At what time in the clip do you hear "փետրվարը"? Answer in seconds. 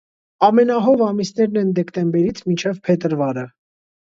2.89-3.47